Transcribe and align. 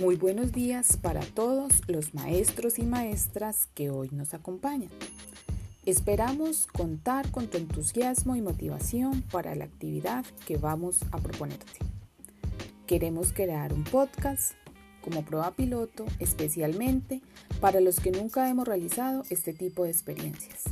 Muy 0.00 0.16
buenos 0.16 0.52
días 0.52 0.96
para 0.96 1.20
todos 1.20 1.82
los 1.86 2.14
maestros 2.14 2.78
y 2.78 2.84
maestras 2.84 3.68
que 3.74 3.90
hoy 3.90 4.08
nos 4.12 4.32
acompañan. 4.32 4.88
Esperamos 5.84 6.68
contar 6.68 7.30
con 7.30 7.48
tu 7.48 7.58
entusiasmo 7.58 8.34
y 8.34 8.40
motivación 8.40 9.20
para 9.30 9.54
la 9.54 9.66
actividad 9.66 10.24
que 10.46 10.56
vamos 10.56 11.00
a 11.12 11.18
proponerte. 11.18 11.80
Queremos 12.86 13.34
crear 13.34 13.74
un 13.74 13.84
podcast 13.84 14.54
como 15.02 15.22
prueba 15.22 15.50
piloto 15.50 16.06
especialmente 16.18 17.20
para 17.60 17.82
los 17.82 18.00
que 18.00 18.10
nunca 18.10 18.48
hemos 18.48 18.66
realizado 18.66 19.24
este 19.28 19.52
tipo 19.52 19.84
de 19.84 19.90
experiencias. 19.90 20.64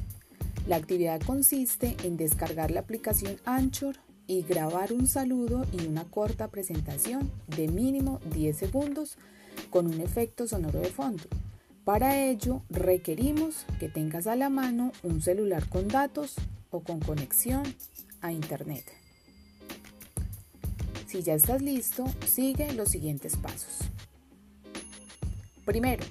La 0.67 0.77
actividad 0.77 1.21
consiste 1.21 1.99
en 2.03 2.17
descargar 2.17 2.71
la 2.71 2.81
aplicación 2.81 3.37
Anchor 3.45 3.97
y 4.29 4.43
grabar 4.43 4.93
un 4.93 5.09
saludo 5.09 5.67
y 5.73 5.87
una 5.87 6.05
corta 6.05 6.49
presentación 6.49 7.33
de 7.49 7.67
mínimo 7.67 8.21
10 8.33 8.57
segundos 8.57 9.17
con 9.71 9.87
un 9.87 10.01
efecto 10.01 10.47
sonoro 10.47 10.79
de 10.79 10.91
fondo. 10.91 11.25
Para 11.85 12.23
ello 12.23 12.63
requerimos 12.69 13.65
que 13.81 13.89
tengas 13.89 14.27
a 14.27 14.37
la 14.37 14.51
mano 14.51 14.93
un 15.03 15.23
celular 15.23 15.67
con 15.69 15.89
datos 15.89 16.37
o 16.71 16.81
con 16.81 17.01
conexión 17.01 17.63
a 18.21 18.31
Internet. 18.31 18.85
Si 21.07 21.23
ya 21.23 21.33
estás 21.33 21.63
listo, 21.63 22.05
sigue 22.27 22.71
los 22.75 22.91
siguientes 22.91 23.35
pasos. 23.37 23.79
Primero, 25.65 26.05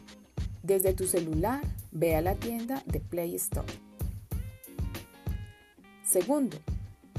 desde 0.63 0.93
tu 0.93 1.05
celular 1.05 1.61
ve 1.91 2.15
a 2.15 2.21
la 2.21 2.33
tienda 2.33 2.81
de 2.87 2.99
Play 2.99 3.35
Store. 3.35 3.71
Segundo, 6.03 6.57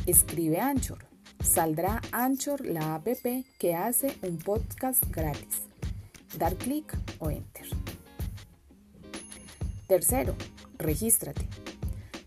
Escribe 0.09 0.59
Anchor. 0.59 1.05
Saldrá 1.45 2.01
Anchor, 2.13 2.65
la 2.65 2.95
app 2.95 3.07
que 3.59 3.75
hace 3.75 4.17
un 4.23 4.39
podcast 4.39 5.05
gratis. 5.11 5.65
Dar 6.39 6.55
clic 6.57 6.97
o 7.19 7.29
enter. 7.29 7.67
Tercero, 9.87 10.35
regístrate. 10.79 11.47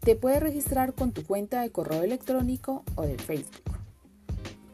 Te 0.02 0.16
puedes 0.16 0.44
registrar 0.44 0.94
con 0.94 1.12
tu 1.12 1.26
cuenta 1.26 1.64
de 1.64 1.72
correo 1.72 2.04
electrónico 2.04 2.84
o 2.94 3.02
de 3.02 3.18
Facebook. 3.18 3.80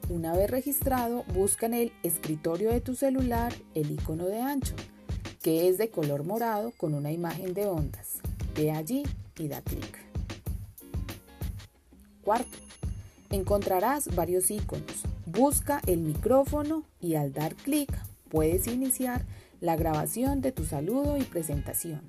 Una 0.09 0.35
vez 0.35 0.51
registrado, 0.51 1.23
busca 1.33 1.65
en 1.67 1.75
el 1.75 1.93
escritorio 2.03 2.71
de 2.71 2.81
tu 2.81 2.93
celular 2.93 3.53
el 3.73 3.89
icono 3.89 4.25
de 4.25 4.41
Anchor, 4.41 4.75
que 5.41 5.69
es 5.69 5.77
de 5.77 5.89
color 5.89 6.25
morado 6.25 6.73
con 6.75 6.93
una 6.93 7.13
imagen 7.13 7.53
de 7.53 7.67
ondas. 7.67 8.15
Ve 8.53 8.71
allí 8.71 9.03
y 9.39 9.47
da 9.47 9.61
clic. 9.61 9.97
Cuarto, 12.21 12.57
encontrarás 13.29 14.15
varios 14.15 14.51
iconos. 14.51 15.03
Busca 15.25 15.81
el 15.87 15.99
micrófono 15.99 16.83
y 17.01 17.15
al 17.15 17.33
dar 17.33 17.55
clic 17.55 17.91
puedes 18.29 18.67
iniciar 18.67 19.25
la 19.59 19.75
grabación 19.75 20.41
de 20.41 20.51
tu 20.51 20.65
saludo 20.65 21.17
y 21.17 21.23
presentación. 21.23 22.01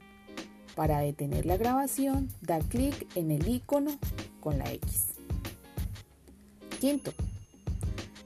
Para 0.75 1.01
detener 1.01 1.47
la 1.47 1.57
grabación, 1.57 2.29
da 2.41 2.61
clic 2.61 3.07
en 3.17 3.31
el 3.31 3.49
icono 3.49 3.99
con 4.41 4.59
la 4.59 4.73
X. 4.73 5.07
Quinto, 6.81 7.13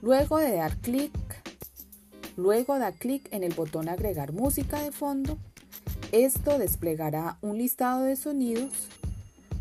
luego 0.03 0.37
de 0.39 0.57
dar 0.57 0.77
clic, 0.77 1.13
luego 2.37 2.79
da 2.79 2.93
clic 2.93 3.27
en 3.33 3.43
el 3.43 3.55
botón 3.55 3.89
agregar 3.89 4.33
música 4.33 4.83
de 4.83 4.93
fondo. 4.93 5.39
Esto 6.11 6.59
desplegará 6.59 7.39
un 7.41 7.57
listado 7.57 8.03
de 8.03 8.17
sonidos. 8.17 8.73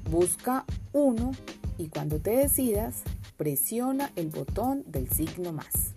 Busca 0.10 0.66
uno 0.92 1.32
y 1.78 1.88
cuando 1.88 2.20
te 2.20 2.32
decidas, 2.32 3.04
presiona 3.42 4.12
el 4.16 4.30
botón 4.30 4.84
del 4.86 5.10
signo 5.10 5.52
más. 5.52 5.96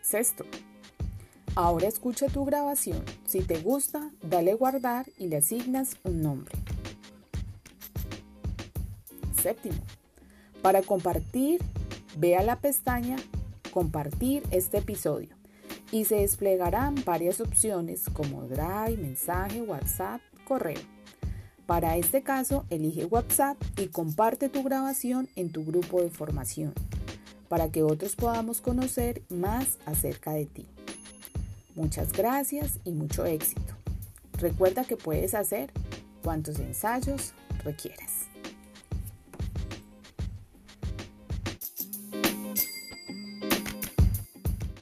Sexto. 0.00 0.46
Ahora 1.54 1.86
escucha 1.86 2.28
tu 2.28 2.46
grabación. 2.46 3.04
Si 3.26 3.42
te 3.42 3.60
gusta, 3.60 4.10
dale 4.22 4.54
guardar 4.54 5.04
y 5.18 5.26
le 5.26 5.36
asignas 5.36 5.98
un 6.04 6.22
nombre. 6.22 6.54
Séptimo. 9.42 9.76
Para 10.62 10.80
compartir, 10.80 11.60
ve 12.16 12.38
a 12.38 12.42
la 12.42 12.58
pestaña 12.58 13.16
Compartir 13.70 14.42
este 14.52 14.78
episodio 14.78 15.36
y 15.92 16.06
se 16.06 16.14
desplegarán 16.14 16.94
varias 17.04 17.42
opciones 17.42 18.04
como 18.10 18.44
Drive, 18.44 18.96
mensaje, 18.96 19.60
WhatsApp, 19.60 20.22
correo. 20.46 20.97
Para 21.68 21.98
este 21.98 22.22
caso, 22.22 22.64
elige 22.70 23.04
WhatsApp 23.04 23.58
y 23.76 23.88
comparte 23.88 24.48
tu 24.48 24.62
grabación 24.62 25.28
en 25.36 25.52
tu 25.52 25.66
grupo 25.66 26.00
de 26.00 26.08
formación 26.08 26.72
para 27.50 27.70
que 27.70 27.82
otros 27.82 28.16
podamos 28.16 28.62
conocer 28.62 29.20
más 29.28 29.76
acerca 29.84 30.32
de 30.32 30.46
ti. 30.46 30.66
Muchas 31.74 32.14
gracias 32.14 32.78
y 32.84 32.92
mucho 32.92 33.26
éxito. 33.26 33.74
Recuerda 34.38 34.84
que 34.84 34.96
puedes 34.96 35.34
hacer 35.34 35.70
cuantos 36.22 36.58
ensayos 36.58 37.34
requieras. 37.62 38.17